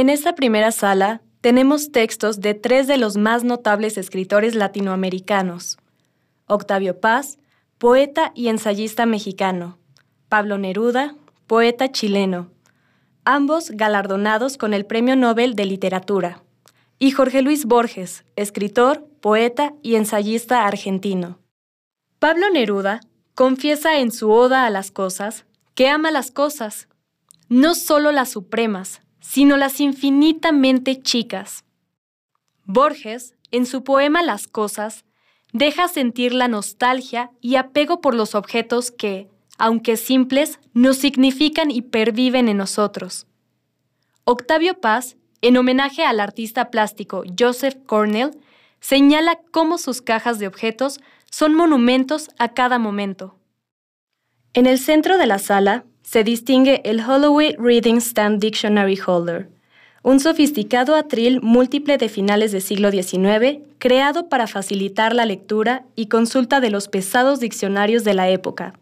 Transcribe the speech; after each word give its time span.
En 0.00 0.08
esta 0.08 0.34
primera 0.34 0.72
sala 0.72 1.20
tenemos 1.42 1.92
textos 1.92 2.40
de 2.40 2.54
tres 2.54 2.86
de 2.86 2.96
los 2.96 3.18
más 3.18 3.44
notables 3.44 3.98
escritores 3.98 4.54
latinoamericanos. 4.54 5.76
Octavio 6.46 7.00
Paz, 7.00 7.38
poeta 7.76 8.32
y 8.34 8.48
ensayista 8.48 9.04
mexicano. 9.04 9.78
Pablo 10.30 10.56
Neruda, 10.56 11.16
poeta 11.46 11.92
chileno. 11.92 12.50
Ambos 13.26 13.72
galardonados 13.72 14.56
con 14.56 14.72
el 14.72 14.86
Premio 14.86 15.16
Nobel 15.16 15.54
de 15.54 15.66
Literatura. 15.66 16.42
Y 16.98 17.10
Jorge 17.10 17.42
Luis 17.42 17.66
Borges, 17.66 18.24
escritor, 18.36 19.06
poeta 19.20 19.74
y 19.82 19.96
ensayista 19.96 20.66
argentino. 20.66 21.40
Pablo 22.18 22.48
Neruda 22.48 23.00
confiesa 23.34 23.98
en 23.98 24.12
su 24.12 24.30
Oda 24.30 24.64
a 24.64 24.70
las 24.70 24.92
Cosas 24.92 25.44
que 25.74 25.90
ama 25.90 26.10
las 26.10 26.30
cosas, 26.30 26.88
no 27.50 27.74
solo 27.74 28.12
las 28.12 28.30
supremas, 28.30 29.02
sino 29.20 29.56
las 29.56 29.80
infinitamente 29.80 31.00
chicas. 31.00 31.64
Borges, 32.64 33.34
en 33.50 33.66
su 33.66 33.84
poema 33.84 34.22
Las 34.22 34.46
Cosas, 34.46 35.04
deja 35.52 35.88
sentir 35.88 36.32
la 36.32 36.48
nostalgia 36.48 37.30
y 37.40 37.56
apego 37.56 38.00
por 38.00 38.14
los 38.14 38.34
objetos 38.34 38.90
que, 38.90 39.28
aunque 39.58 39.96
simples, 39.96 40.58
nos 40.72 40.96
significan 40.96 41.70
y 41.70 41.82
perviven 41.82 42.48
en 42.48 42.56
nosotros. 42.56 43.26
Octavio 44.24 44.80
Paz, 44.80 45.16
en 45.42 45.56
homenaje 45.56 46.04
al 46.04 46.20
artista 46.20 46.70
plástico 46.70 47.24
Joseph 47.38 47.76
Cornell, 47.86 48.38
señala 48.80 49.38
cómo 49.50 49.78
sus 49.78 50.02
cajas 50.02 50.38
de 50.38 50.46
objetos 50.46 51.00
son 51.30 51.54
monumentos 51.54 52.28
a 52.38 52.48
cada 52.54 52.78
momento. 52.78 53.36
En 54.52 54.66
el 54.66 54.78
centro 54.78 55.18
de 55.18 55.26
la 55.26 55.38
sala 55.38 55.84
se 56.10 56.24
distingue 56.24 56.80
el 56.84 57.08
Holloway 57.08 57.54
Reading 57.56 57.98
Stand 57.98 58.40
Dictionary 58.40 58.98
Holder, 59.06 59.48
un 60.02 60.18
sofisticado 60.18 60.96
atril 60.96 61.40
múltiple 61.40 61.98
de 61.98 62.08
finales 62.08 62.50
del 62.50 62.62
siglo 62.62 62.90
XIX 62.90 63.60
creado 63.78 64.28
para 64.28 64.48
facilitar 64.48 65.14
la 65.14 65.24
lectura 65.24 65.84
y 65.94 66.06
consulta 66.06 66.58
de 66.58 66.70
los 66.70 66.88
pesados 66.88 67.38
diccionarios 67.38 68.02
de 68.02 68.14
la 68.14 68.28
época. 68.28 68.74